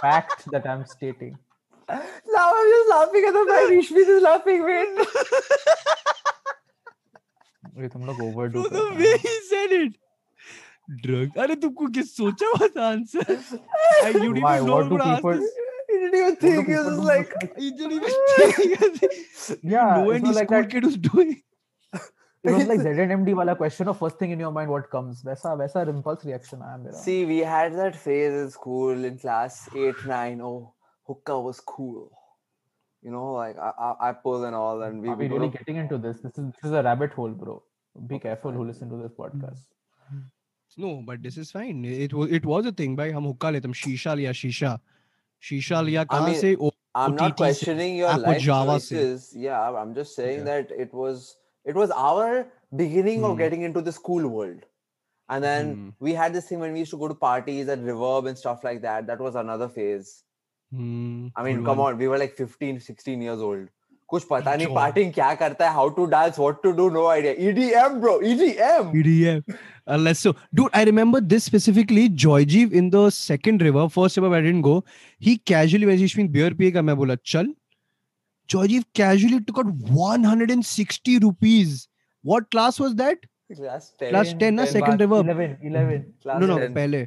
[0.00, 1.38] fact that I'm stating.
[1.88, 4.64] Now I'm just laughing at the fact Rishmi is laughing.
[4.64, 5.06] Wait.
[7.74, 8.68] Wait, I'm like overdo.
[8.68, 9.96] The way he said it
[11.03, 11.37] Drug.
[11.45, 13.31] अरे तुमको किस सोचा हुआ था answer?
[14.03, 14.55] I you didn't Why?
[14.57, 15.55] even know What do I'm gonna ask people- this.
[15.89, 17.91] he didn't even What do think he people was do just like with- You didn't
[17.97, 19.59] even think.
[19.73, 21.33] yeah know it's any not like school that kid who's doing.
[22.43, 25.53] it was like ZNMD वाला question of first thing in your mind what comes वैसा
[25.61, 30.03] वैसा impulse reaction आया मेरा See, we had that phase in school in class 8,
[30.13, 30.41] 9.
[30.51, 30.55] Oh,
[31.11, 31.97] hookah was cool.
[33.07, 35.35] You know, like I, I, I pull and all, and we, Are we we go
[35.39, 36.21] really to- getting into this?
[36.27, 37.57] This is this is a rabbit hole, bro.
[38.11, 38.67] Be Okay, careful who fine.
[38.75, 39.65] listen to this podcast.
[40.77, 41.83] No, but this is fine.
[41.85, 44.79] It was it was a thing भाई हम हुक्का लेते हम शीशा लिया शीशा
[45.49, 48.79] शीशा लिया कहाँ mean, से ओ I'm not OTT से, questioning your Apple life Java
[48.79, 48.95] से.
[48.95, 49.25] choices.
[49.35, 50.45] Yeah, I'm just saying Yeah.
[50.51, 51.25] that it was
[51.65, 52.29] it was our
[52.75, 53.37] beginning of Hmm.
[53.43, 54.65] getting into the school world.
[55.35, 55.89] And then Hmm.
[56.07, 58.63] we had this thing when we used to go to parties at Reverb and stuff
[58.63, 59.07] like that.
[59.07, 60.13] That was another phase.
[60.71, 61.93] Hmm, I mean, good come one.
[61.93, 63.67] on, we were like 15, 16 years old.
[64.12, 67.32] कुछ पता नहीं parting क्या करता है how to dance what to do no idea
[67.48, 69.40] EDM bro EDM EDM
[69.94, 74.42] unless so dude I remember this specifically Joyjeev in the second river first river I
[74.42, 74.76] didn't go
[75.20, 77.52] he casually when he शिंग beer पिएगा मैं बोला चल.
[78.48, 79.66] Joyjeev casually took out
[80.46, 81.88] 160 rupees
[82.24, 87.06] what class was that class 10 ना second river 11 11 class no no पहले.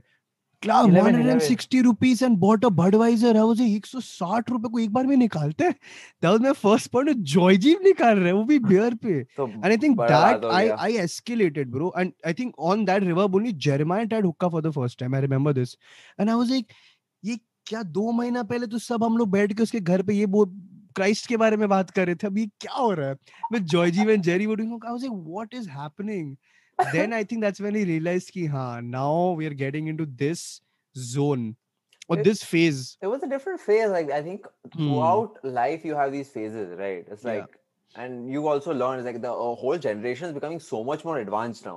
[0.65, 4.69] Class one hundred sixty rupees and bought a Budweiser है उसे एक सौ साठ रुपए
[4.69, 5.73] को एक बार में निकालते हैं?
[5.73, 9.77] तो मैं was my first point Joyjeev निकाल रहे वो भी बियर पे। And I
[9.77, 14.25] think that I I escalated bro and I think on that river only Jeremiah Tide
[14.25, 15.75] hookah for the first time I remember this
[16.19, 16.73] and I was like
[17.23, 20.25] ये क्या दो महीना पहले तो सब हम लोग बैठ के उसके घर पे ये
[20.25, 20.45] बोल
[20.95, 23.15] क्राइस्ट के बारे में बात कर रहे थे अब ये क्या हो रहा है?
[23.51, 26.35] मैं जॉयजीव and Jerry वुडिंग I was like what is happening
[26.93, 30.61] then I think that's when he realized कि हाँ now we are getting into this
[30.97, 31.55] zone
[32.07, 32.97] or It- this phase.
[33.01, 34.83] it was a different phase like i think Hmm.
[34.83, 37.07] throughout life you have these phases right?
[37.15, 37.33] It's Yeah.
[37.39, 37.57] like
[38.03, 41.17] and you also learn it's like the uh, whole generation is becoming so much more
[41.19, 41.75] advanced now.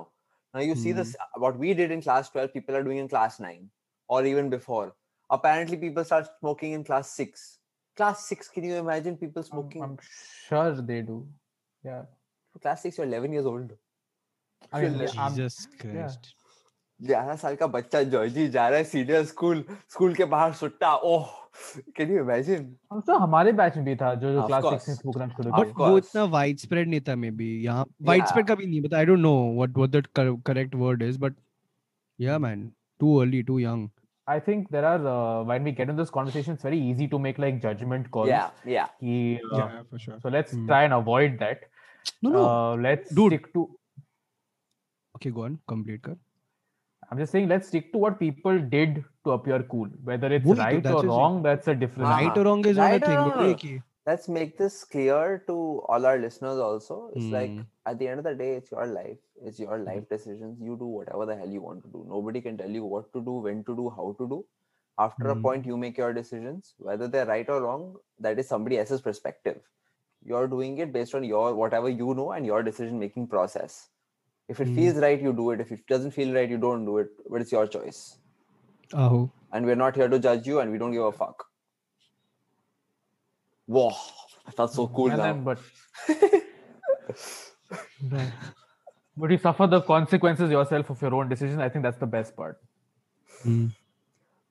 [0.53, 0.97] Now you see Hmm.
[1.01, 3.69] this uh, what we did in class 12 people are doing in class 9
[4.07, 4.85] or even before.
[5.37, 7.45] Apparently people start smoking in class 6
[8.01, 9.83] class 6 can you imagine people I'm, smoking?
[9.83, 9.97] I'm
[10.47, 11.19] sure they do.
[11.83, 12.03] Yeah.
[12.61, 13.71] Class 6 you're 11 years old
[14.73, 15.49] I mean, Feel- I'm-
[15.81, 16.35] Christ
[16.99, 21.27] ग्यारह साल का बच्चा Georgy जा रहा है senior school school के बाहर सुट्टा ओह
[21.97, 24.89] कैन यू इमेजिन हम तो हमारे बैच में भी था जो जो क्लास course.
[24.89, 25.89] 6 में करना शुरू course.
[25.91, 28.97] वो इतना वाइड स्प्रेड नहीं था मे बी यहाँ वाइड स्प्रेड का भी नहीं पता
[28.97, 31.35] I don't know what what that correct word is but
[32.19, 32.69] yeah man
[32.99, 33.87] too early too young
[34.27, 37.19] I think there are uh, when we get in this conversation it's very easy to
[37.21, 38.41] make like judgment calls या
[38.73, 39.13] या कि,
[39.45, 40.67] uh, yeah, for sure so let's Hmm.
[40.71, 41.63] try and avoid that
[42.25, 43.33] no no uh, let's Dude.
[43.33, 43.63] stick to
[45.19, 46.17] okay go on complete kar
[47.11, 49.87] I'm just saying, let's stick to what people did to appear cool.
[50.03, 52.09] Whether it's right or wrong, that's a different.
[52.09, 53.83] Right or wrong is right thing.
[54.05, 57.11] Let's make this clear to all our listeners also.
[57.15, 57.31] It's mm.
[57.31, 59.17] like at the end of the day, it's your life.
[59.43, 59.85] It's your hmm.
[59.85, 60.59] life decisions.
[60.61, 62.05] You do whatever the hell you want to do.
[62.07, 64.45] Nobody can tell you what to do, when to do, how to do.
[64.97, 65.31] After mm.
[65.31, 65.41] a hmm.
[65.41, 66.73] point, you make your decisions.
[66.77, 69.61] Whether they're right or wrong, that is somebody else's perspective.
[70.25, 73.87] You're doing it based on your whatever you know and your decision making process
[74.49, 74.75] if it mm.
[74.75, 75.61] feels right you do it.
[75.61, 77.09] If it doesn't feel right you don't do it.
[77.29, 78.17] But it's your choice.
[78.93, 81.45] Oh and we're not here to judge you and we don't give a fuck.
[83.67, 83.95] Wow
[84.47, 85.17] i felt so cool now.
[85.17, 85.59] Then, but
[89.17, 91.61] but you suffer the consequences yourself of your own decision.
[91.61, 92.59] I think that's the best part.
[93.45, 93.71] Mm.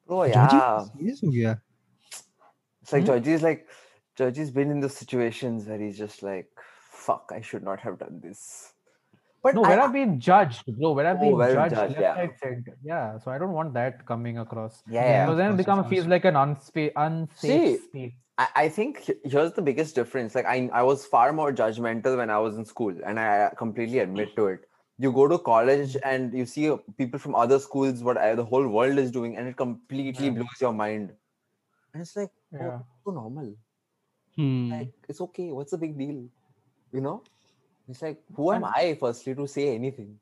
[0.08, 0.84] oh yeah.
[1.00, 2.90] It's like.
[2.90, 3.06] Hmm?
[3.06, 3.66] Georgie is like
[4.16, 6.48] georgie's been in those situations where he's just like
[6.90, 8.72] fuck i should not have done this.
[9.42, 10.92] But No, where I've been judged, bro.
[10.92, 12.14] Where I've Oh, been well judged, judged, left, yeah.
[12.20, 12.76] right, center.
[12.82, 14.82] Yeah, so I don't want that coming across.
[14.90, 15.24] yeah, yeah.
[15.26, 18.12] Because then it becomes feels like an unsafe, unsafe See, space.
[18.36, 20.34] I, I think here's the biggest difference.
[20.34, 24.00] Like I, I was far more judgmental when I was in school, and I completely
[24.00, 24.60] admit to it.
[24.98, 28.44] You go to college and you see uh, people from other schools, what I, the
[28.44, 30.34] whole world is doing, and it completely Yeah.
[30.34, 31.12] blows your mind.
[31.94, 32.78] And it's like, oh, Yeah.
[32.80, 33.54] it's so normal.
[34.34, 34.70] Hmm.
[34.72, 35.52] Like it's okay.
[35.52, 36.24] What's the big deal?
[36.92, 37.22] You know?
[37.88, 40.18] It's like, who am I firstly to say anything?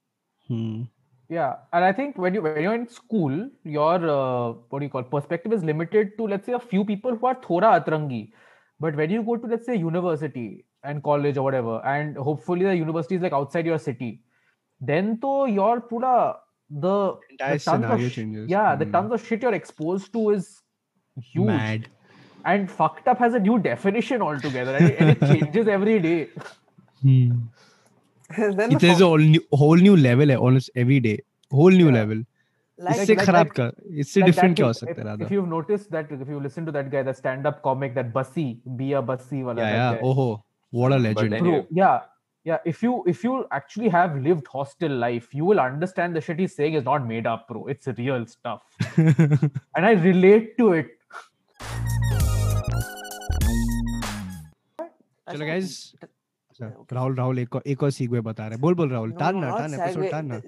[0.49, 0.83] Hmm.
[1.29, 4.91] Yeah, and I think when you when you're in school, your uh, what do you
[4.91, 8.31] call perspective is limited to let's say a few people who are thoda atrangi.
[8.79, 12.77] But when you go to let's say university and college or whatever, and hopefully the
[12.77, 14.23] university is like outside your city,
[14.81, 16.37] then to your pura
[16.71, 18.49] the, Entire the tons scenario of sh- changes.
[18.51, 18.93] yeah the Hmm.
[18.93, 20.63] tons of shit you're exposed to is
[21.33, 21.89] huge Mad.
[22.45, 26.29] and fucked up has a new definition altogether and it, and it changes every day.
[27.03, 27.33] Hmm.
[28.31, 31.19] then it the is a whole new whole new level hai, almost every day
[31.53, 31.99] whole new yeah.
[32.01, 32.25] level
[32.79, 35.33] like, इससे like, खराब like, का इससे like different क्या हो सकता है Radha if
[35.35, 38.45] you notice that if you listen to that guy the stand up comic that bussy
[38.81, 40.29] be a bussy वाला या ओहो
[40.75, 41.95] what a legend yeah
[42.47, 46.43] yeah if you if you actually have lived hostel life you will understand the shit
[46.43, 48.61] he's saying is not made up bro it's real stuff
[48.99, 50.93] and i relate to it
[55.29, 55.71] चलो guys
[56.63, 59.41] अच्छा, राहुल राहुल एक एक और सीक्वे बता रहे बोल बोल Rahul No, टान no,
[59.41, 60.11] ना not टान एपिसोड segue.
[60.11, 60.41] टान ना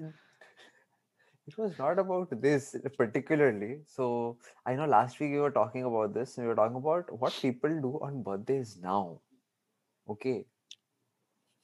[1.47, 3.69] It was not about this particularly.
[3.91, 7.11] So I know last week we were talking about this, and we were talking about
[7.23, 9.19] what people do on birthdays now.
[10.15, 10.45] Okay,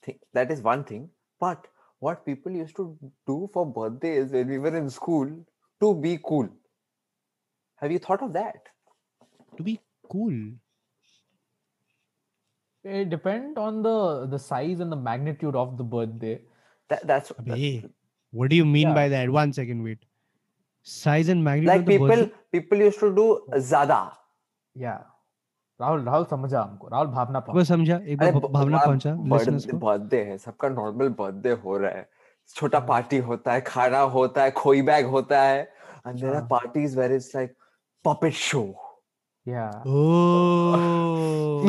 [0.07, 1.09] Thi- that is one thing.
[1.39, 1.67] But
[1.99, 2.87] what people used to
[3.27, 5.29] do for birthdays when we were in school
[5.81, 6.49] to be cool.
[7.83, 8.71] Have you thought of that?
[9.57, 9.79] to be
[10.11, 10.33] cool
[12.85, 16.35] it depend on the the size and the magnitude of the birthday
[16.89, 17.49] That that's, अबे,
[17.81, 17.93] that's
[18.33, 18.93] what do you mean Yeah.
[18.93, 20.03] by that one second wait
[20.83, 22.31] size and magnitude like of the people birthday?
[22.51, 23.27] people used to do
[23.59, 24.01] zada.
[24.75, 25.03] yeah
[25.81, 29.13] Rahul Rahul समझा हमको राहुल भावना बार समझा एक बार भावना पहुँचा
[29.85, 32.07] birthday है सबका normal birthday हो रहा है
[32.55, 35.67] छोटा पार्टी होता है खाना होता है खोई बैग होता है
[36.07, 36.47] and there are हाँ.
[36.49, 37.55] parties where it's like
[38.03, 38.65] puppet show
[39.45, 41.61] yeah oh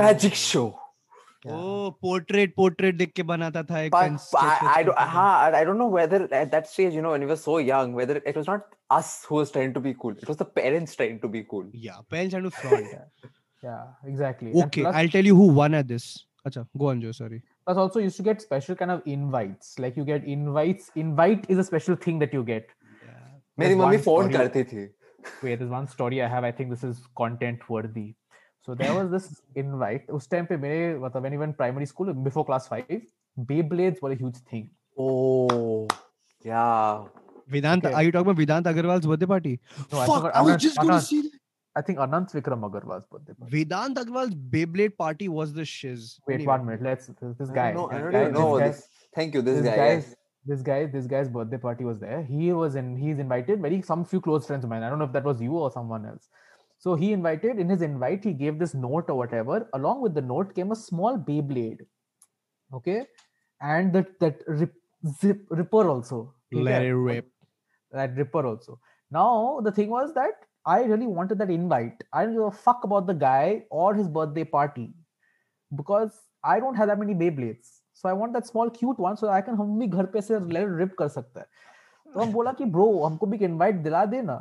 [2.02, 5.88] portrait portrait देख के बनाता था एक But I, I, don't, हाँ, I don't know
[5.88, 8.66] whether at that stage, you know, when we were so young, whether it was not
[8.90, 10.14] us who was trying to be cool.
[10.22, 11.66] It was the parents trying to be cool.
[11.72, 12.86] Yeah, parents trying to front.
[12.92, 13.28] Yeah,
[13.62, 14.52] yeah exactly.
[14.54, 16.24] Okay, plus, I'll tell you who won at this.
[16.46, 17.12] Acha, go on, Joe.
[17.12, 17.42] Sorry.
[17.66, 19.78] plus also used to get special kind of invites.
[19.78, 20.90] Like you get invites.
[20.94, 22.68] Invite is a special thing that you get.
[23.58, 24.88] मेरी There's mummy phone करती थी
[25.42, 26.44] Wait, there's one story I have.
[26.44, 28.14] I think this is content worthy.
[28.65, 30.07] So there was this invite.
[30.19, 32.91] उस time पे मेरे मतलब when even primary school before class five,
[33.51, 34.69] Beyblades were a huge thing.
[34.99, 35.87] oh
[36.45, 37.03] yeah
[37.49, 37.93] Vedant, Okay.
[37.93, 39.59] are you talking about Vedant Agarwal's birthday party?
[39.91, 41.37] No, I Fuck, forgot- I was Anant- just going to Anant- see that.
[41.75, 43.51] I think Anant Vikram Agarwal's birthday party.
[43.65, 46.05] Vedant Agarwal's Beyblade party was the shiz.
[46.27, 46.47] Wait, Anyway.
[46.53, 46.81] one minute.
[46.89, 47.65] Let's this, this I guy.
[47.73, 48.87] don't know, I this don't guy- even know this guy- this.
[49.15, 49.75] Thank you, this, this guy.
[49.81, 50.15] guy's yes.
[50.53, 54.05] this guy this guy's birthday party was there he was in he's invited very some
[54.13, 56.29] few close friends of mine i don't know if that was you or someone else
[56.77, 60.21] so he invited in his invite he gave this note or whatever along with the
[60.21, 61.81] note came a small beyblade
[62.73, 63.05] okay
[63.61, 64.73] and that that rip,
[65.19, 66.87] zip ripper also Let okay?
[66.87, 67.27] it rip.
[67.91, 68.79] that ripper also
[69.11, 72.83] now the thing was that i really wanted that invite i didn't give a fuck
[72.83, 74.93] about the guy or his birthday party
[75.75, 76.11] because
[76.43, 79.41] i don't have that many beyblades so i want that small cute one so i
[79.41, 80.39] can हम भी घर पे से
[80.77, 81.45] rib कर सकता है
[82.13, 84.35] तो हम बोला कि ब्रो हमको भी इनवाइट दिला देना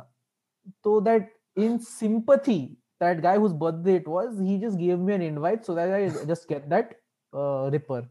[0.83, 5.22] तो that in sympathy, that guy whose birthday it was, he just gave me an
[5.22, 6.94] invite so that I just get that
[7.34, 8.08] uh, ripper.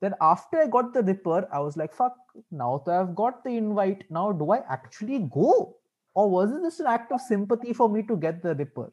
[0.00, 2.16] Then after I got the ripper, I was like, fuck,
[2.50, 5.76] now that I've got the invite, now do I actually go?
[6.14, 8.92] Or was it just an act of sympathy for me to get the ripper?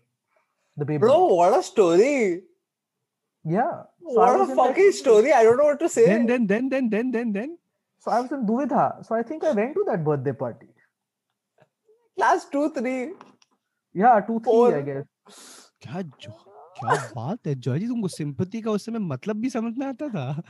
[0.77, 0.99] The baby.
[0.99, 2.43] Bro, what a story.
[3.45, 3.83] Yeah.
[4.01, 5.33] So what a fucking like, story.
[5.33, 6.05] I don't know what to say.
[6.05, 7.57] Then, then, then, then, then, then, then.
[7.99, 9.05] So I was in Duvidha.
[9.05, 10.67] So I think I went to that birthday party.
[12.17, 13.11] Class 2, 3.
[13.97, 16.31] या to three I guess क्या जो
[16.79, 20.07] क्या बात है Joy जी तुमको sympathy का उस समय मतलब भी समझ में आता
[20.09, 20.43] था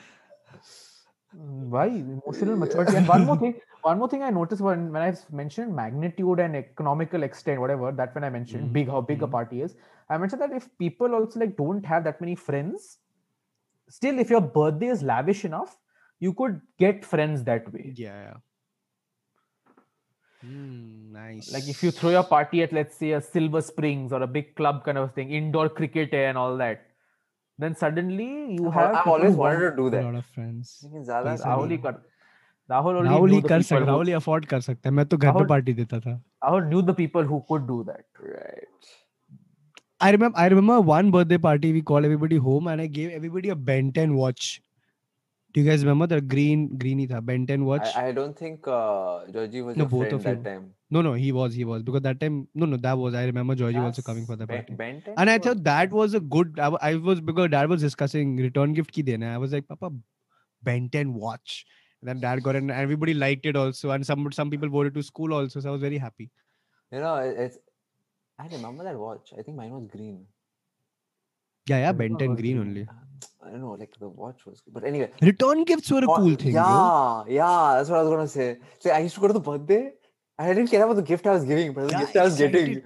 [1.73, 3.53] भाई emotional maturity and one more thing
[3.85, 8.13] one more thing i noticed when when i mentioned magnitude and economical extent whatever that
[8.17, 8.73] when i mentioned mm-hmm.
[8.73, 9.29] big how big mm-hmm.
[9.29, 9.75] a party is
[10.09, 12.99] i mentioned that if people also like don't have that many friends
[13.97, 15.75] still if your birthday is lavish enough
[16.19, 18.37] you could get friends that way yeah, yeah.
[20.42, 21.52] Hmm, nice.
[21.52, 24.54] Like if you throw your party at let's say a Silver Springs or a big
[24.60, 26.84] club kind of thing, indoor cricket and all that,
[27.58, 28.90] then suddenly you I've have.
[28.90, 30.04] I've people always who wanted want- to do a that.
[30.04, 30.70] lot of friends.
[30.84, 31.98] लेकिन ज्यादा पैसा Rahul नहीं ही कर
[32.70, 34.88] Rahul only Rahul knew he the कर people सकता who- Rahul he afford कर सकता
[34.88, 36.14] है मैं तो घर पे राहुल- पार्टी देता था
[36.46, 38.04] Rahul knew the people who could do that.
[38.30, 38.94] Right.
[40.00, 43.48] I remember I remember one birthday party we called everybody home and I gave everybody
[43.54, 44.50] a Ben 10 watch.
[45.53, 47.87] do you guys remember the green greeny tha Ben 10 watch?
[47.95, 50.43] I, I don't think uh, Georgie was No, both of that you.
[50.43, 50.63] time.
[50.89, 53.55] no, no, he was he was because that time no no that was I remember
[53.59, 54.73] Georgie also coming for the party.
[54.81, 56.59] Ben 10 And I was- thought that was a good.
[56.59, 59.29] I, I was because dad was discussing return gift ki dena.
[59.35, 59.91] I was like, Papa,
[60.71, 61.65] Ben 10 watch.
[62.01, 63.91] And then dad got it, and everybody liked it also.
[63.97, 65.59] And some some people wore it to school also.
[65.65, 66.29] So I was very happy.
[66.91, 67.57] You know, it's.
[68.39, 69.31] I remember that watch.
[69.37, 70.25] I think mine was green.
[71.69, 72.59] Yeah, yeah, Which Ben 10 green green?
[72.59, 72.87] only.
[73.45, 74.61] I don't know, like the watch was.
[74.67, 76.53] But anyway, return gifts were a oh, cool thing.
[76.53, 77.25] Yeah, bro.
[77.27, 78.57] yeah, that's what I was gonna say.
[78.79, 79.91] So I used to go to the birthday,
[80.37, 82.23] and I didn't care about the gift I was giving, but the yeah, gift I
[82.23, 82.81] was getting.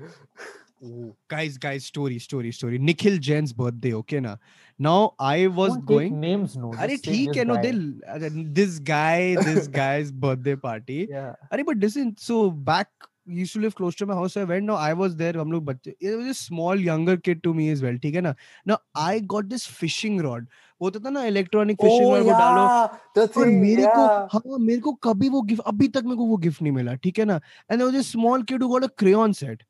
[1.27, 2.77] Guys, guys, story, story, story.
[2.77, 4.35] Nikhil Jain's birthday, okay na.
[4.77, 6.71] Now I was Don't going names no.
[6.73, 11.07] Are he can't they, this guy, this guy's birthday party.
[11.09, 11.33] Yeah.
[11.51, 12.89] Are but listen, so back
[13.27, 15.51] used to live close to my house so I went now I was there हम
[15.51, 18.33] लोग बच्चे it was a small younger kid to me as well ठीक है ना
[18.71, 20.45] now I got this fishing rod
[20.81, 23.45] होता था ना electronic fishing Oh rod वो डालो और.
[23.61, 24.05] मेरे को.
[24.33, 27.19] हाँ मेरे को कभी वो गिफ्ट अभी तक मेरे को वो गिफ्ट नहीं मिला ठीक
[27.19, 27.35] है ना
[27.71, 29.63] and there was a small kid who got a crayon set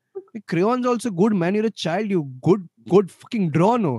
[0.52, 3.92] crayons also good man you're a child you good good fucking draw no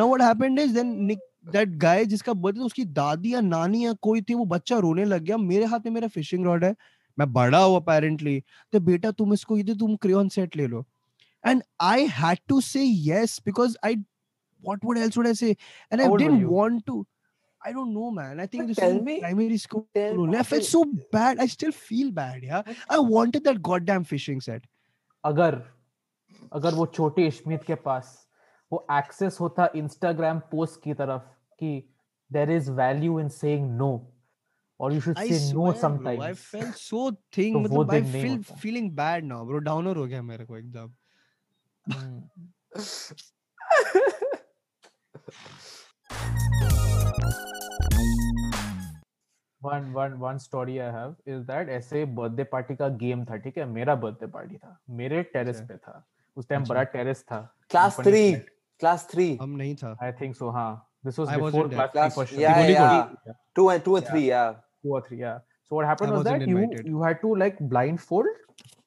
[0.00, 1.20] now what happened is then Nick,
[1.56, 5.22] that guy जिसका birthday उसकी दादी या नानी या कोई थी वो बच्चा रोने लग
[5.22, 6.74] गया मेरे हाथ में मेरा फिशिंग रॉड है
[7.18, 8.40] मैं बड़ा हूँ अपेरेंटली
[8.72, 10.84] तो बेटा तुम इसको ये तुम क्रियोन सेट ले लो
[11.44, 13.96] and I had to say yes because I
[14.62, 17.04] what would else would I say and I didn't want to
[17.60, 18.40] I don't know, man.
[18.42, 20.34] I think this is me, primary school.
[20.40, 20.82] I felt so
[21.14, 21.40] bad.
[21.40, 22.44] I still feel bad.
[22.48, 22.68] Yeah.
[22.88, 24.68] I wanted that goddamn fishing set.
[25.24, 25.56] अगर
[26.52, 28.12] अगर वो छोटे इश्मित के पास
[28.72, 31.22] वो access होता Instagram post की तरफ़
[31.62, 31.72] कि
[32.30, 33.90] there is value in saying no.
[34.80, 39.24] और you should say no sometimes I feel so thing मतलब I feel feeling bad
[39.24, 40.92] now bro downer हो गया मेरे को एकदम
[49.62, 53.58] one one one story I have is that ऐसे बर्थडे पार्टी का game था ठीक
[53.58, 53.64] है?
[53.64, 56.06] मेरा बर्थडे पार्टी था। मेरे टेरेस पे था।
[56.36, 58.38] उस टाइम बड़ा टेरेस था। क्लास 3
[58.78, 62.26] क्लास 3 हम नहीं था। आई थिंक सो हाँ। This was before class 3 for
[62.26, 62.42] sure
[63.58, 65.38] 2 and 2 and 3 या Two or three, yeah.
[65.68, 68.26] So what happened I was that wasn't you you had to like blindfold,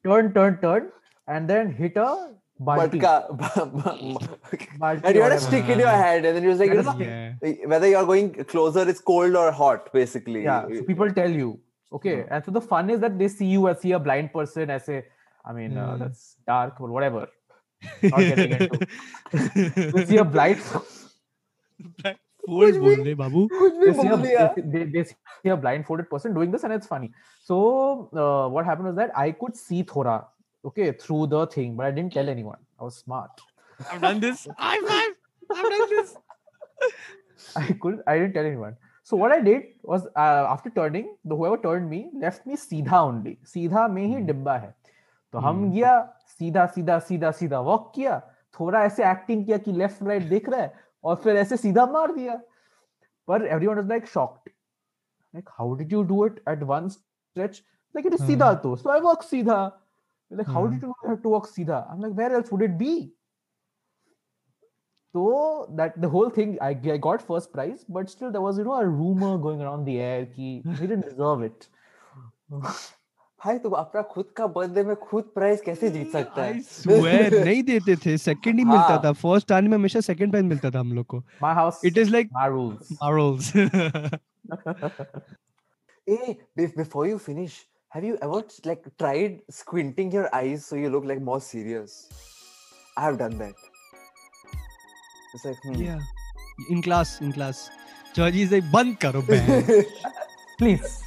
[0.04, 0.90] turn, turn, turn,
[1.28, 3.00] and then hit a balti.
[4.80, 6.82] Balti and you had a stick in your head, and then you was like, you
[6.82, 7.66] know, Yeah.
[7.66, 10.44] whether you're going closer, it's cold or hot, basically.
[10.44, 10.66] Yeah.
[10.74, 11.60] So people tell you,
[11.92, 12.22] okay.
[12.22, 12.32] Hmm.
[12.34, 14.88] And so the fun is that they see you as see a blind person as
[14.88, 15.04] a,
[15.44, 17.28] I mean, uh, that's dark or whatever.
[18.02, 18.86] Not getting into.
[19.92, 20.60] They see a blind.
[22.46, 23.92] Fools बोल रहे बाबू कुछ भी
[24.72, 27.10] they they, see a blindfolded person doing this and it's funny
[27.50, 27.58] so
[28.22, 30.16] uh, what happened was that i could see thora
[30.64, 33.42] okay through the thing but i didn't tell anyone i was smart
[33.90, 35.16] I've done this I've I've
[35.56, 36.14] I've done this
[37.56, 41.36] i couldn't i didn't tell anyone so what i did was uh, after turning the
[41.36, 44.74] whoever turned me left me सीधा only सीधा में ही डिब्बा है
[45.32, 45.72] तो हम Hmm.
[45.74, 45.92] गया
[46.38, 48.20] सीधा सीधा सीधा सीधा वॉक किया
[48.60, 50.72] थोड़ा ऐसे एक्टिंग किया कि लेफ़्ट राइट देख रहा है
[51.04, 52.40] और फिर ऐसे सीधा मार दिया।
[53.28, 54.50] पर everyone was like shocked
[55.34, 57.62] like how did you do it at one stretch
[57.96, 59.56] like it is सीधा तो सो आई वॉक सीधा।
[60.32, 61.78] Like how did you have to walk सीधा?
[61.78, 62.94] I am like where else would it be
[65.14, 65.22] तो
[65.78, 68.76] that the whole thing I, I got first prize but still there was you know
[68.76, 71.66] a rumor going around the air ki he didn't deserve it.
[72.52, 72.70] Hmm.
[73.42, 76.60] भाई तू अपना खुद का birthday में खुद prize कैसे जीत सकता है?
[76.62, 80.44] swear, नहीं देते थे सेकंड ही मिलता हाँ। था फ़र्स्ट आने में हमेशा सेकंड प्राइज
[80.46, 83.52] मिलता था हम लोग को। My house it is like मारोल्स
[86.06, 87.60] A before you finish
[87.92, 92.08] have you ever like tried squinting your eyes so you look like more serious
[92.98, 93.70] I have done that
[95.34, 95.98] it's like yeah
[96.70, 97.68] in class in class
[98.16, 99.22] Georgie is like बंद करो
[100.58, 101.00] please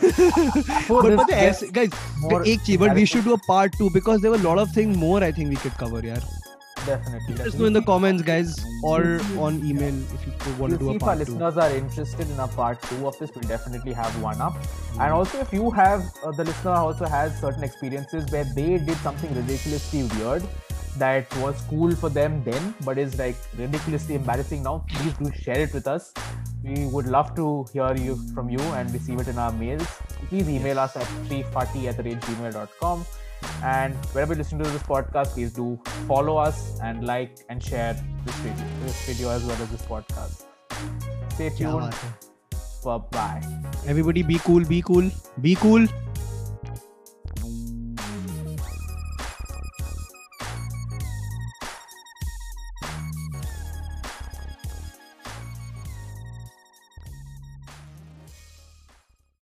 [0.00, 1.94] please but this पता है gets ऐसे guys
[2.24, 3.06] more एक चीज but we clarity.
[3.12, 5.54] should do a part 2 because there were a lot of things more I think
[5.56, 6.26] we could cover यार
[6.86, 7.60] definitely, let us definitely.
[7.60, 8.50] know in the comments guys
[8.90, 9.38] or We'll see.
[9.46, 11.56] on email if you want We'll to do see a if our part 2 listeners
[11.64, 13.32] are interested in a part two of this.
[13.36, 14.58] We'll definitely have one up.
[15.06, 19.02] And also, if you have uh, the listener also has certain experiences where they did
[19.08, 20.46] something ridiculously weird
[20.97, 25.59] that was cool for them then, but is like ridiculously embarrassing now, please do share
[25.59, 26.13] it with us.
[26.63, 29.87] We would love to hear you from you and receive it in our mails.
[30.29, 33.05] Please email us at 3faaty at the gmail.com.
[33.63, 37.93] And wherever you listen to this podcast, please do follow us and like and share
[38.25, 40.45] this video, this video as well as this podcast.
[41.33, 41.93] Stay tuned.
[42.83, 43.41] Bye bye.
[43.87, 45.09] Everybody be cool, be cool,
[45.41, 45.87] be cool.